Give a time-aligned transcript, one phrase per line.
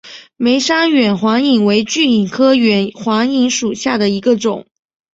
[0.35, 4.65] 梅山远环蚓为巨蚓科远环蚓属下的一个种。